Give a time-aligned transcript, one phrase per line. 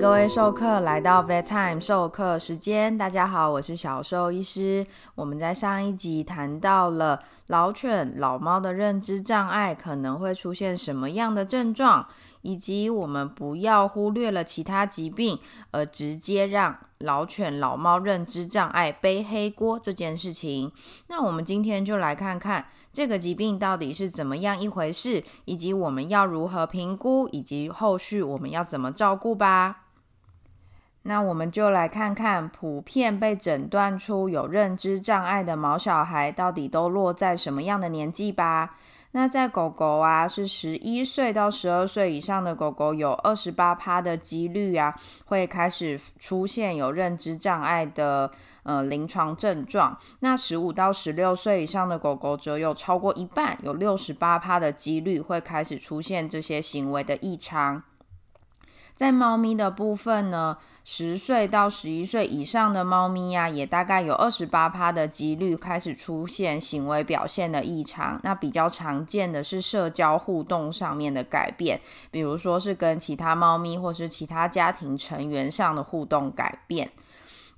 [0.00, 2.96] 各位授课来到 Vet Time 授课时间。
[2.98, 4.86] 大家好，我是小兽医师。
[5.14, 12.06] 我们在上一集谈到了老犬、老猫的认知障碍可能会出现什么样的症状，
[12.42, 15.38] 以及我们不要忽略了其他疾病，
[15.70, 20.70] 而直接让老犬、老猫认知障碍背黑锅这件事情。
[21.06, 22.66] 那我们今天就来看看。
[22.92, 29.83] 这个疾病到底是怎么样一回事，以及我们要如何评估，以及后续我们要怎么照顾吧？
[31.04, 38.76] 那我们就来看看普遍被诊断出有认知障碍的毛小孩到底都落在什么样的年纪吧。
[39.12, 44.94] 那在狗狗啊，是十一岁到十二岁以上的狗狗，有二十八趴的几率啊，
[45.26, 48.30] 会开始出现有认知障碍的。
[48.64, 57.82] 呃，临床症状，那十五到十六岁以上的狗狗，则有超过一半，有六十八趴的几率会开始出现这些行为的异常。
[58.96, 60.56] 在猫咪的部分呢，
[60.86, 68.20] 十岁到十一岁以上的猫咪呀，也大概有二十八趴的几率开始出现行为表现的异常。
[68.22, 76.90] 那比较常见的是社交互动上面的改变，比如说是跟其他猫咪或是其他家庭成员上的互动改变。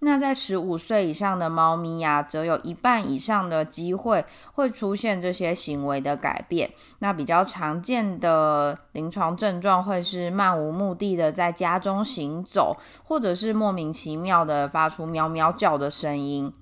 [0.00, 6.70] 那在十五岁以上的猫咪呀，则有一半以上的机会会出现这些行为的改变。
[6.98, 16.52] 那比较常见的临床症状会是漫无目的的在家中行走，或者是莫名其妙的发出喵喵叫的声音。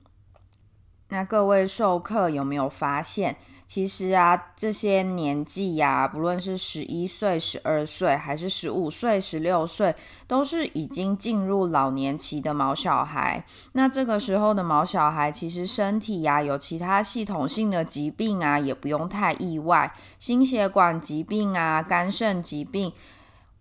[1.09, 3.37] 那各位授课有没有发现？
[3.67, 9.93] 其实啊，这些年纪呀，不论是十一岁、十二岁，还是十五岁、十六岁，
[10.29, 13.45] 都是已经进入老年期的毛小孩。
[13.73, 22.93] 那这个时候的毛小孩，其实身体呀有其他系统性的疾病啊，也不用太意外，心血管疾病啊、肝肾疾病。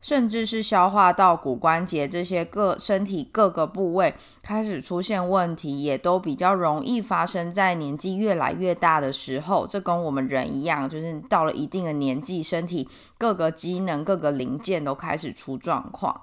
[0.03, 9.65] 甚至是消化道、骨关节这些各身体各个部位开始出现问题，也都比较容易发生在年纪越来越大的时候。
[9.65, 12.87] 这跟我们人一样，就是到了一定的年纪，身体
[13.17, 16.21] 各个机能、各个零件都开始出状况。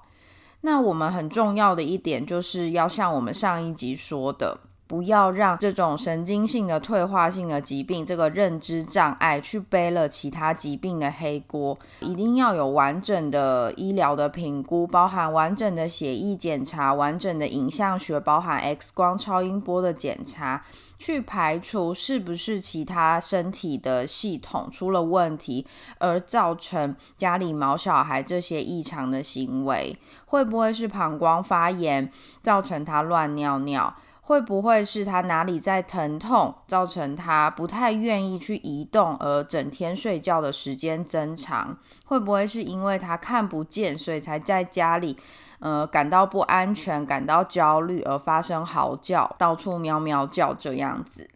[0.61, 4.59] 那我们很重要的一点，就是要像我们上一集说的。
[4.91, 11.79] 不要让这种神经性的退化性的疾病，这个认知障碍去背了其他疾病的黑锅。
[12.01, 20.61] 一定要有完整的医疗的评估，包含完整的血液检查、完整的影像学，包含 X 光、超音波的检查，
[20.99, 25.65] 去排除是不是其他身体的系统出了问题，
[25.99, 32.11] 而造成家里毛小孩这些异常的行为，会不会是膀胱发炎
[32.43, 33.95] 造成他乱尿尿？
[34.31, 41.77] 会不会是他哪里在疼痛，造成他不太愿意去移动，而整天睡觉的时间增长？
[42.05, 45.17] 会不会是因为他看不见，所以才在家里，
[45.59, 51.29] 呃，感到不安全，感到焦虑而发生嚎叫，到处喵喵叫这样子？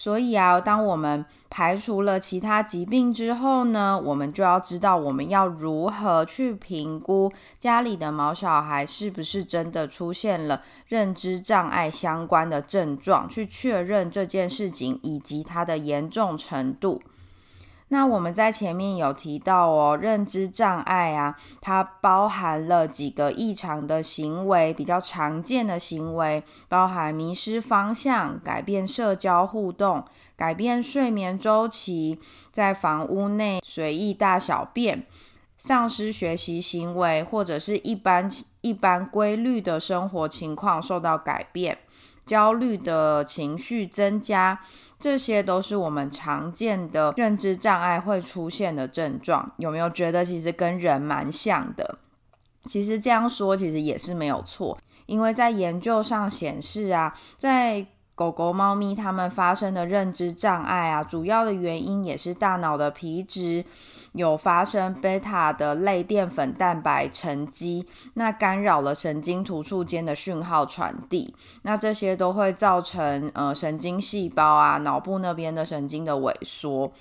[0.00, 17.02] 所以啊，当我们排除了其他疾病之后呢，我们就要知道我们要如何去评估家里的毛小孩是不是真的出现了认知障碍相关的症状，去确认这件事情以及它的严重程度。
[17.92, 30.04] 那我们在前面有提到哦，认知障碍啊，它包含了几个异常的行为，比较常见的行为，包含迷失方向、改变社交互动、
[30.36, 32.20] 改变睡眠周期、
[32.52, 35.04] 在房屋内随意大小便、
[35.58, 38.30] 丧失学习行为，或者是一般
[38.60, 41.76] 一般规律的生活情况受到改变。
[42.30, 44.56] 焦虑的情绪增加，
[45.00, 49.50] 这些都是我们常见的认知障碍会出现的症状。
[49.56, 51.98] 有没有觉得其实跟人蛮像的？
[52.66, 57.84] 其实这样说其实也是没有错，因为在研究上显示啊，在
[58.20, 63.64] 狗狗、猫咪它们发生的认知障碍啊，主要的原因也是大脑的皮质
[64.12, 76.92] 有发生贝塔的类淀粉蛋白沉积，那干扰了神经突触间的讯号传递，那这些都会造成呃神经细胞啊脑部那边的神经的萎缩。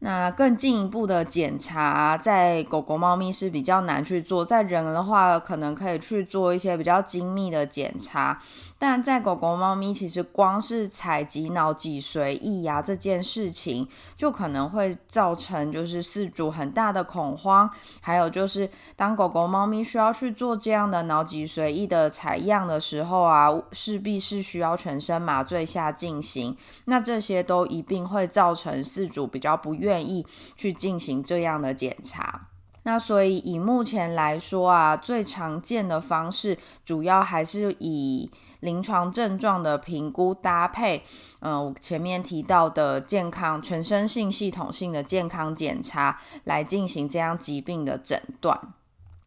[0.00, 8.40] 那更进一步的检查，在狗狗、猫咪是比较难去做，在人的话，可能可以去做一些比较精密的检查。
[8.78, 13.88] 但在狗狗、猫咪，其实光是采集脑脊髓液啊这件事情，
[14.18, 17.70] 就可能会造成就是饲主很大的恐慌。
[18.02, 26.54] 还有就是，当狗狗、猫咪需要去做这样的脑脊髓液的采样的时候啊，势必是需要全身麻醉下进行。
[26.84, 32.48] 那这些都一并会造成饲主比较不愿愿意去进行这样的检查。
[32.82, 38.30] 那所以以目前来说啊，最常见的方式主要还是以
[38.60, 41.02] 临床症状的评估搭配，
[41.40, 48.56] 嗯，前面提到的健康全身性系统性的健康检查来进行这样疾病的诊断。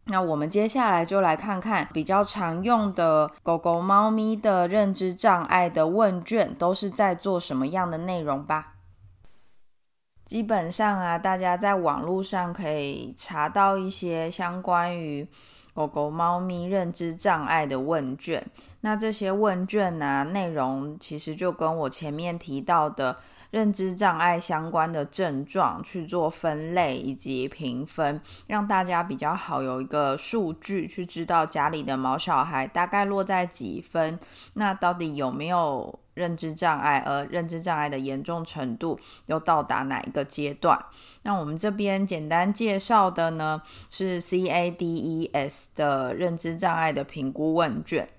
[0.06, 8.76] 那我们接下来就来看看比较常用的狗狗、猫咪的认知障碍的问卷都是在做什么样的内容吧。
[10.30, 15.28] 基本上啊，大家在网络上可以查到一些相关于
[15.74, 18.46] 狗狗、猫咪认知障碍的问卷。
[18.82, 23.18] 那这些问卷呢，内容其实就跟我前面提到的。
[23.52, 34.20] 认知障碍相关的症状去做分类以及评分，让大家比较好有一个数据去知道家里的毛小孩大概落在几分，
[34.54, 40.78] 那到底有没有认知障碍，而认知障碍的严重程度又到达哪一个阶段？
[41.24, 48.10] 那我们这边简单介绍的呢是 CADES 的认知障碍的评估问卷。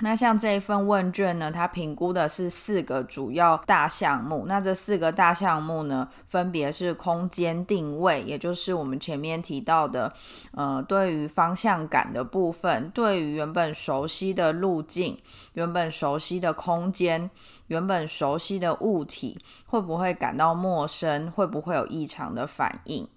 [0.00, 4.44] 那像这一份问卷呢，它评估的是四个主要大项目。
[4.46, 10.14] 那这四个大项目呢，分别是空间定位，也就是我们前面提到的，
[10.52, 15.18] 呃，对于方向感的部分，对于原本熟悉的路径、
[15.54, 17.28] 原本熟悉的空间、
[17.66, 19.36] 原本熟悉的物体，
[19.66, 21.28] 会不会感到陌生？
[21.32, 23.08] 会不会有异常的反应？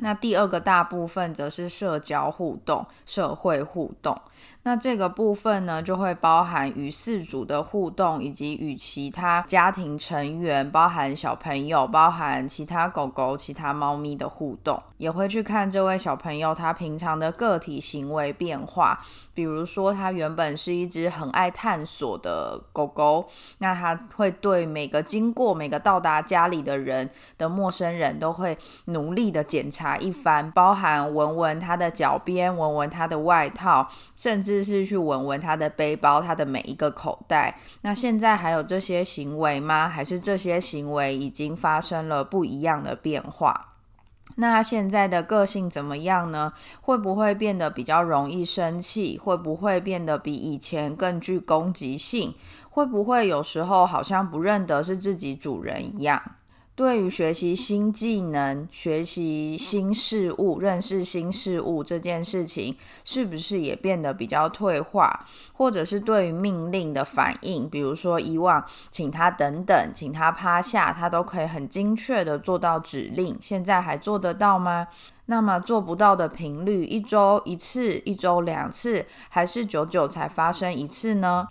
[0.00, 4.16] 那第二个大部分则是社交互动、社会互动。
[4.64, 19.00] 那这个部分呢，就会包含与饲主的互动，以及与其他家庭成员，包含小朋友、包含其他狗狗、其他猫咪的互动，也会去看这位小朋友他平常的个体行为变化。
[19.32, 23.26] 比如说，他原本是一只很爱探索的狗狗，
[23.58, 28.56] 那他会对每个经过、每个到达家里的人的陌生人都会
[28.86, 33.86] 努力的检查查一番，包含闻闻他的脚边，闻闻他的外套，
[34.16, 34.64] 甚至。
[34.64, 37.58] 是去闻闻他的背包，他的每一个口袋。
[37.82, 39.86] 那现在还有这些行为吗？
[39.90, 43.74] 还是这些行为已经发生了不一样的变化？
[44.36, 46.54] 那他现在的个性怎么样呢？
[46.80, 49.18] 会不会变得比较容易生气？
[49.18, 52.34] 会不会变得比以前更具攻击性？
[52.70, 56.22] 会不会有时候好像不认得是自己主人一样？
[56.76, 62.74] 对于学习新技能、学习新事物、认识新事物这件事情，
[63.04, 65.24] 是不是也变得比较退化？
[65.52, 74.88] 或者是对于命令的反应，比如说以往请他等等，请他趴下，他都可以很精确的做到指令，现在还做得到吗？
[75.26, 81.46] 那么做不到的频率，一周一次，一周两次，还是久久才发生一次呢？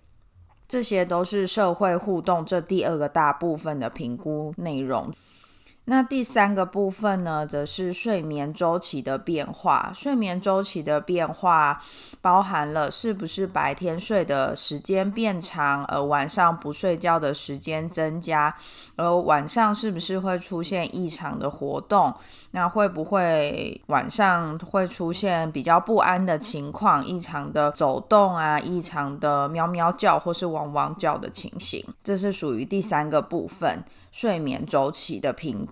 [0.68, 5.14] 这些都是社会互动这第二个大部分的评估内容。
[5.86, 9.92] 那第三个部分呢，则是睡眠周期的变化。
[9.94, 11.82] 睡眠周期的变化
[12.22, 18.56] 包含了是不是白天睡的时间变长，而晚上不睡觉的时间增加，
[18.96, 22.14] 而晚上是不是会出现异常的活动？
[22.52, 31.86] 那会不会晚上会出现比较不安的情况，异常的走动啊，异常的喵喵叫或是汪汪叫的情形？
[32.02, 33.84] 这是属于第三个部分。
[34.14, 35.66] 睡眠周期的评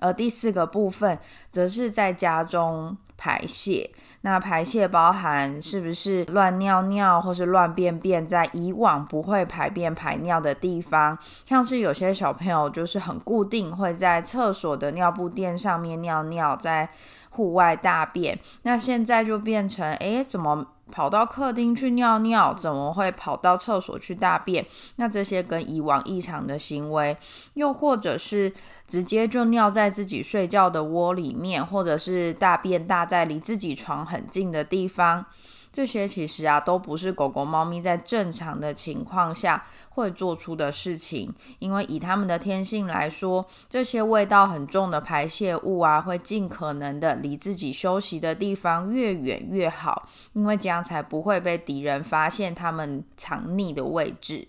[0.00, 1.18] 而第四个部分
[1.50, 3.90] 则是在家中排泄。
[4.22, 16.88] 那排泄包含是不是乱尿尿或是乱便便，在以往不会排便排尿的地方，像是有些小朋友就是很固定会在厕所的尿布垫上面尿尿，在
[17.30, 18.38] 户外大便。
[18.62, 20.66] 那现在就变成，诶，怎么？
[20.90, 24.66] 跑到客厅去尿尿，怎么会跑到厕所去大便？
[24.96, 27.16] 那这些跟以往异常的行为，
[27.54, 28.52] 又或者是
[28.86, 35.26] 直接就尿在自己睡觉的窝里面，或者是大便大在离自己床很近的地方。
[35.72, 54.48] 这些其实啊，都不是狗狗、猫咪在正常的情况下会做出的事情，因为以它们的天性来说，这些味道很重的排泄物啊，会尽可能的离自己休息的地方越远越好，因为这样才不会被敌人发现它们藏匿的位置。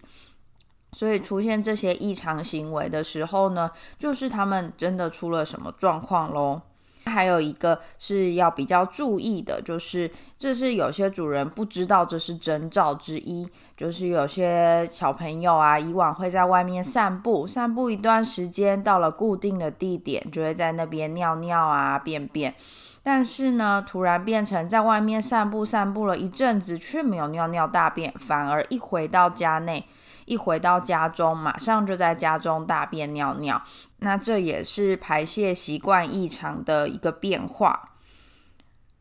[0.92, 6.62] 所以出现这些异常行为的时候呢，就是它们真的出了什么状况喽。
[7.10, 22.54] 还有一个是要比较注意的，就是这是有些主人不知道这是征兆之一，就是有些小朋友啊，以往会在外面散步，散步一段时间，到了固定的地点，就会在那边尿尿啊、便便，
[23.02, 29.84] 但是呢，突然变成在外面散步，散步了一阵子，却没有尿尿大便，反而一回到家内。
[30.30, 33.60] 一回到家中，马上就在家中大便尿尿，
[33.98, 37.96] 那这也是排泄习惯异常的一个变化。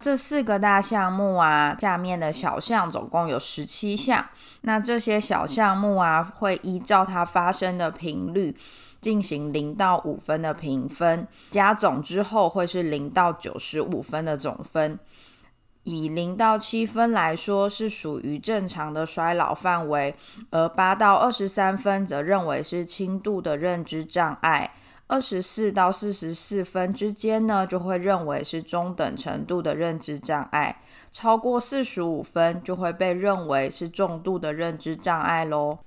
[0.01, 4.25] 这四个大项目啊，下面的小项总共有十七项。
[4.63, 8.57] 那这些小项目啊，会依照它发生的频率
[9.03, 14.99] 进行零到五分的评分，加总之后会是零到九十五分的总分。
[15.89, 20.13] 以零到七分来说，是属于正常的衰老范围；
[20.51, 24.71] 而八到二十三分则认为是轻度的认知障碍。
[25.07, 30.77] 二十四到四十四分之间呢，就会认为是中等程度的认知障碍；
[31.11, 35.79] 超过四十五分就会被认为是重度的认知障碍喽。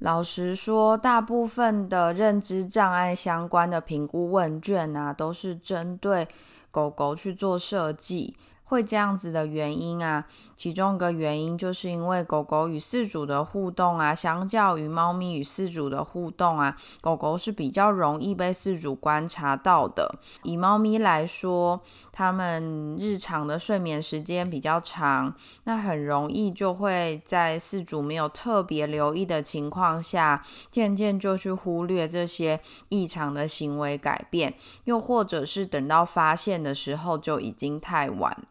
[0.00, 6.26] 老实说，大部分的认知障碍相关的评估问卷啊，都是针对
[6.70, 8.34] 狗狗去做设计。
[8.70, 10.24] 会这样子的原因啊，
[10.56, 20.20] 其中一个原因就是因为狗狗与饲主的互动啊，相较于猫咪与饲主的互动啊，狗狗是比较容易被饲主观察到的。
[20.44, 21.80] 以猫咪来说，
[22.12, 25.34] 它们日常的睡眠时间比较长，
[25.64, 38.46] 那很容易就会在饲主没有特别留意的情况下，渐渐就去忽略这些异常的行为改变，又或者是等到发现的时候就已经太晚。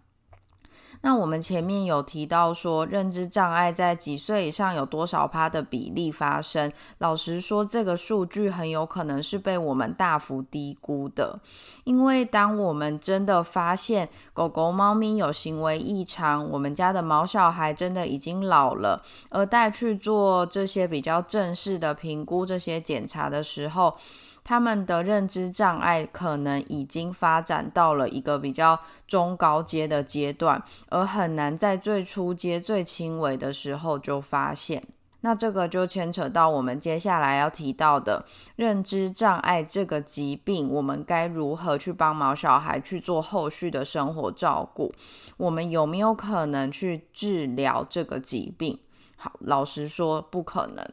[1.01, 6.71] 那我们前面有提到说，认知障碍在几岁以上有多少趴的比例发生？
[6.97, 11.39] 老实说，这个数据很有可能是被我们大幅低估的。
[11.85, 23.97] 因为当我们真的发现狗狗、猫咪有行为异常，我们家的毛小孩真的已经老了，而带去做这些比较正式的评估、这些检查的时候，
[24.41, 34.81] 他们的认知障碍可能已经发展到了一个比较中高阶的阶段，而很难在最初阶最轻微的时候就发现。
[35.21, 44.93] 那这个就牵扯到我们接下来要提到的认知障碍这个疾病，我们该如何去帮毛小孩去做后续的生活照顾？
[45.37, 48.79] 我们有没有可能去治疗这个疾病？
[49.17, 50.85] 好，老实说，不可能。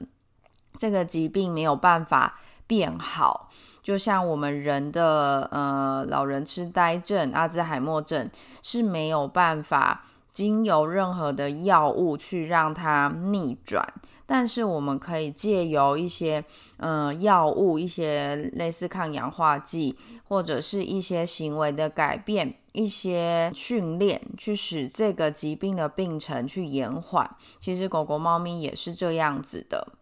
[0.77, 2.41] 这个疾病没有办法。
[2.69, 3.49] 变好，
[3.81, 8.29] 就像我们人的呃老人痴呆症、阿兹海默症
[8.61, 13.87] 是没有办法经由任何的药物去让它逆转，
[14.27, 16.45] 但是我们可以借由一些
[16.79, 27.37] 嗯药物、一些类似抗氧化剂或者是一些行为的改变、一些训练，去使这个疾病的病程去延缓。
[27.61, 29.93] 其实狗狗、猫咪也是这样子的，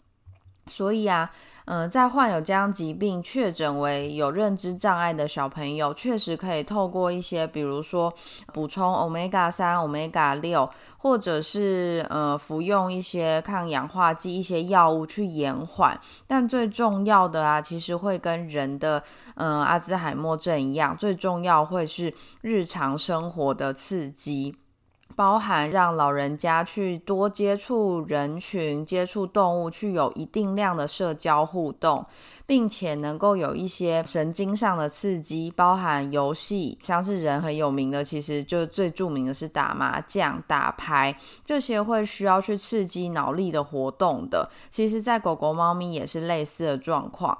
[0.67, 1.31] 所以啊。
[1.67, 8.13] 嗯，在患有这样疾病确诊为有认知障碍的小朋友，确实可以透过一些，比如说
[8.53, 10.69] 补充 omega 三、omega 六，
[10.99, 15.99] 或者是呃服用一些抗氧化剂、一些药物去延缓。
[16.27, 19.03] 但最重要的啊，其实会跟人的
[19.37, 24.55] 嗯阿兹海默症一样，最重要会是日常生活的刺激。
[25.17, 32.05] 包含让老人家去多接触人群、接触动物，去有一定量的社交互动，
[32.47, 44.51] 并且能够有一些神经上的刺激，包含游戏，像是人很有名的，其实就最著名的是打麻将、打牌，这些会需要去刺激脑力的活动的。
[44.71, 47.37] 其实，在狗狗、猫咪也是类似的状况。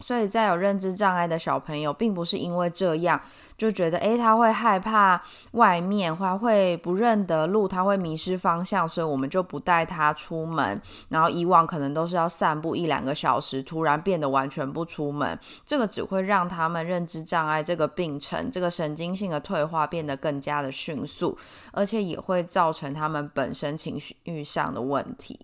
[0.00, 3.20] 所以在有认知障碍的小朋友，并不是因为这样
[3.56, 5.20] 就觉得，诶，他会害怕
[5.52, 10.80] 外面，他会不认得路，他会迷失方向，所以我们就不带他出门。
[11.08, 21.38] 然后以往可能都是要散步一两个小时，突然变得完全不出门，这个只会让他们认知障碍这个病程，这个神经性的退化变得更加的迅速，
[21.72, 25.40] 而且也会造成他们本身情绪上的问题。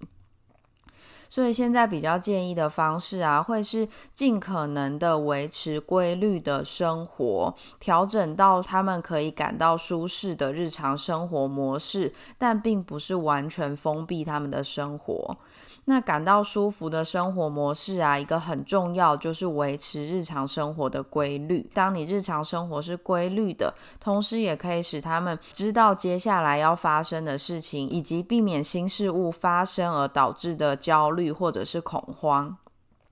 [1.32, 15.34] 所以现在比较建议的方式啊，会是尽可能的维持规律的生活，调整到他们可以感到舒适的日常生活模式，但并不是完全封闭他们的生活。
[15.86, 21.68] 那感到舒服的生活模式啊，一个很重要就是维持日常生活的规律。
[21.74, 32.56] 当你日常生活是规律的，同时也可以使他们知道接下来要发生的事情，以及避免新事物发生而导致的焦虑或者是恐慌。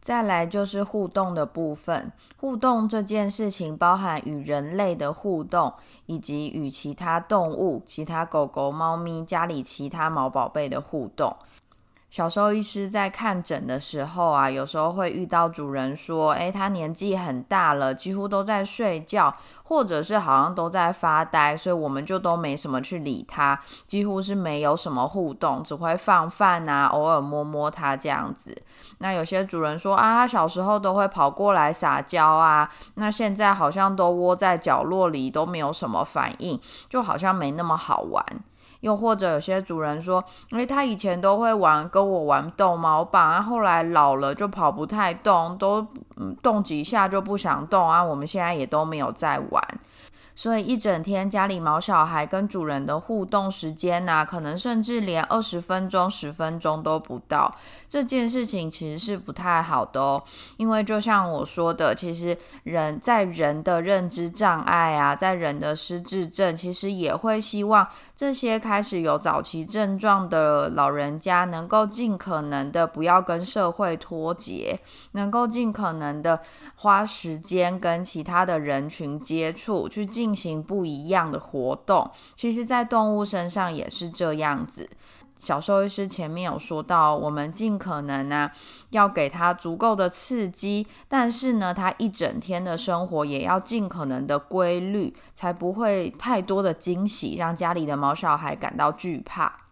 [0.01, 5.75] 再来就是互动的部分，互动这件事情包含与人类的互动，
[6.07, 11.37] 以及与其他动物、其他狗狗、猫咪、家里其他毛宝贝的互动。
[12.11, 28.61] 小兽医师在看诊的时候啊，有时候会遇到主人说：“诶，他年纪很大了，几乎都在睡觉，或者是好像都在发呆，所以我们就都没什么去理他，几乎是没有什么互动，只会放饭啊，偶尔摸摸他这样子。”
[28.99, 38.25] 那有些主人说：“啊，他小时候都会跑过来撒娇啊，那现在好像都窝在角落里，都没有什么反应，就好像没那么好玩。”
[38.81, 45.87] 又或者有些主人说，因为他以前都会玩跟我玩逗猫棒，啊，后来老了就跑不太动，都
[46.43, 48.03] 动几下就不想动啊。
[48.03, 49.63] 我们现在也都没有在玩。
[50.41, 57.55] 所以一整天家里毛小孩跟主人的互动时间呐，可能甚至连二十分钟、十分钟都不到。
[57.91, 60.23] 这件事情其实是不太好的哦，
[60.57, 74.81] 因为就像我说的，其实人在人的认知障碍啊，在人的失智症，其实也会希望这些开始有早期症状的老人家，能够尽可能的不要跟社会脱节，
[75.13, 76.41] 能够尽可能的
[76.77, 80.30] 花时间跟其他的人群接触，去进。
[80.31, 84.89] 进行不一样的活动，其实，在动物身上也是这样子。
[85.41, 88.49] 小兽医师前面有说到，我们尽可能呢，
[88.91, 99.70] 要给它足够的刺激，但是呢，它一整天的生活也要尽可能的规律，才不会太多的惊喜，让家里的猫小孩感到惧怕。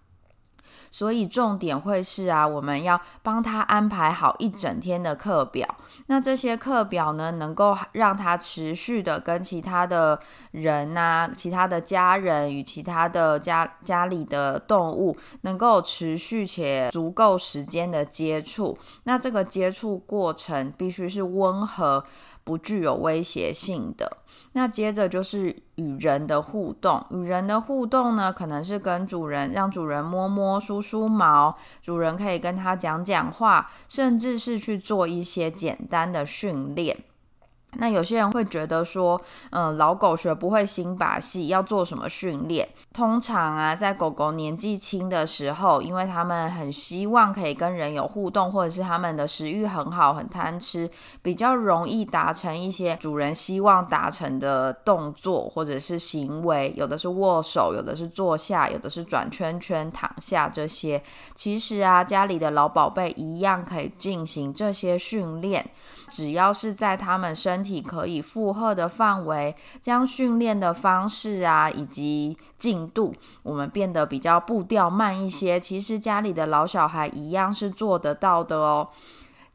[0.91, 5.69] 所以重点会是啊，我们要帮他安排好一整天的课表。
[6.07, 10.19] 那这些课表呢，能够让他持续的跟其他的
[10.53, 18.79] 人呐、其他的家人与其他的家家里的动物，能够持续且足够时间的接触。
[19.05, 22.05] 那这个接触过程必须是温和。
[22.49, 24.17] 不具有威胁性的。
[24.53, 36.97] 那接着就是与人的互动，与人的互动呢，可能是跟主人让主人摸摸、梳梳毛，主人可以跟他讲讲话，甚至是去做一些简单的训练。
[37.79, 39.21] 那有些人会觉得说，
[39.51, 42.69] 嗯，老狗学不会新把戏，要做什么训练？
[42.93, 50.91] 通常啊，在狗狗年纪轻的时候，因为他们很希望可以跟人有互动，或者是他们的食欲很好，很贪吃，
[51.23, 56.75] 比较容易达成一些主人希望达成的动作或者是行为。
[56.77, 61.01] 有的是握手，有的是坐下，有的是转圈圈、躺下这些。
[61.37, 65.71] 其实啊，家里的老宝贝一样可以进行这些训练。
[66.09, 78.89] 只要是在他们身体可以负荷的范围，将训练的方式啊，以及进度，我们变得比较步调慢一些，其实家里的老小孩一样是做得到的哦。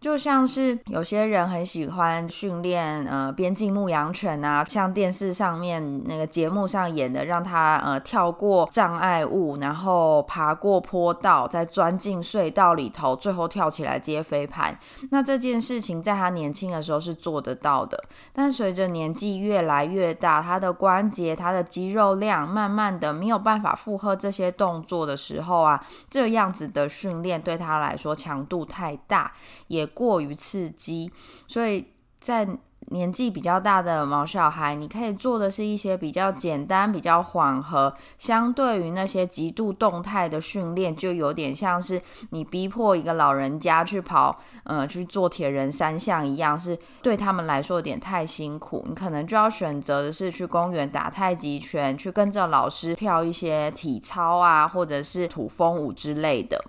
[0.03, 14.77] 就像是有些人很喜欢训练呃边境牧羊犬啊，像电视上面那个节目上演的，让它呃跳过障碍物，然后爬过坡道，再钻进隧道里头，最后跳起来接飞盘。
[15.09, 17.97] 那这件事情在他年轻的时候是做得到的，
[18.33, 29.31] 但随着年纪越来越大，他的关节、他的肌肉量慢慢的没有办法负荷这些动作的时候啊，这样子的训练对他来说强度太大，
[29.69, 29.89] 也。
[29.93, 31.11] 过于刺激，
[31.47, 31.85] 所以
[32.19, 32.47] 在
[32.87, 37.91] 年纪比较大的毛小孩，你可以做的是一些比较简单、比较缓和。
[38.17, 41.99] 相对于那些极度动态的训练，就有点像是
[42.31, 48.83] 你逼迫一个老人家去跑，呃，去做铁人三项一样，是对他们来说有点太辛苦。
[48.87, 56.61] 你可能就要选择的是去公园打太极拳，去跟着老师跳一些体操啊，或者是土风舞之类的。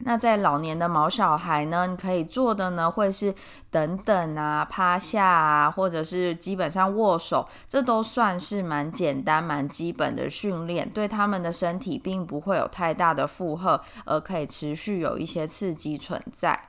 [0.00, 3.34] 那在老年的毛小孩呢，你可以做的呢，会是
[3.70, 16.68] 等等啊，趴下啊，或者是基本上握手，这都算是蛮简单、蛮基本的训练，对他们的身体并不会有太大的负荷，而可以持续有一些刺激存在。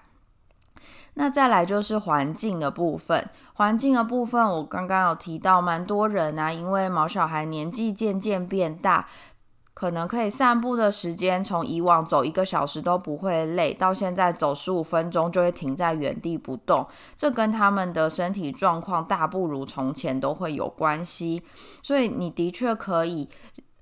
[1.15, 9.05] 那再来就是环境的部分，环境的部分我刚刚有提到，蛮多人啊，因为毛小孩年纪渐渐变大。
[9.77, 16.83] 可能可以散步的时间，从以往走一个小时都不会累，到现在走十五分钟就会停在原地不动。
[17.15, 21.43] 这跟他们的身体状况大不如从前都会有关系。
[21.83, 23.29] 所以你的确可以。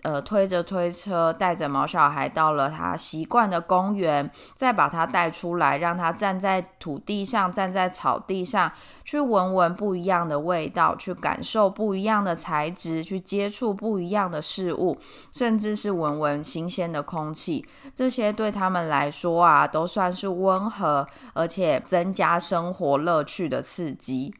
[0.05, 8.71] 呃，推着推车带着毛小孩到了他习惯的公园，再把他带出来，让他站在土地上，站在草地上，
[9.03, 14.95] 去闻闻不一样的味道，去感受不一样的材质，去接触不一样的事物，
[15.33, 17.65] 甚至是闻闻新鲜的空气。
[17.95, 24.31] 这些对他们来说啊，都算是温和而且增加生活乐趣的刺激。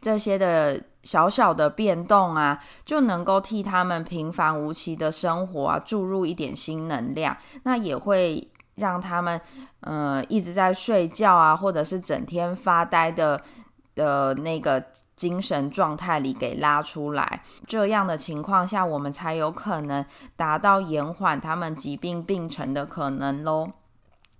[0.00, 0.80] 这些的。
[1.02, 7.36] 小小的变动啊，就能够替他们平凡无奇的生活啊注入一点新能量。
[7.64, 9.40] 那也会让他们
[9.80, 13.40] 呃一直在睡觉啊，或者是整天发呆的
[13.94, 14.82] 的那个
[15.16, 17.42] 精神状态里给拉出来。
[17.66, 20.04] 这样的情况下，我们才有可能
[20.36, 23.70] 达到延缓他们疾病病程的可能喽。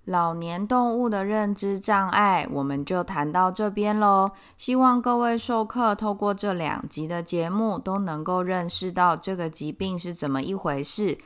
[0.07, 4.33] 老年动物的认知障碍，我们就谈到这边喽。
[4.57, 11.17] 希望各位授课透过这两集的节目，都能够认识到这个疾病是怎么一回事。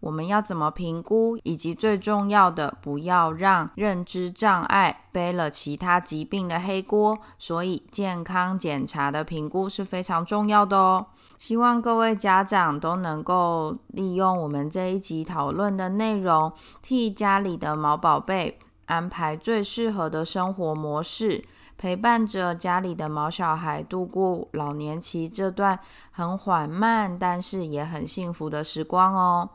[0.00, 7.18] 我们要怎么评估，以及最重要的，不要让认知障碍背了其他疾病的黑锅。
[7.38, 11.06] 所以，健康检查的评估是非常重要的哦。
[11.42, 21.44] 希望各位家长都能够利用我们这一集讨论的内容，替家里的毛宝贝安排最适合的生活模式，
[21.76, 25.76] 陪伴着家里的毛小孩度过老年期这段
[26.12, 29.50] 很缓慢，但是也很幸福的时光哦。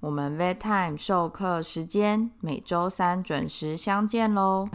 [0.00, 4.68] 我们 Vet Time 授课时间每周三准时相见喽。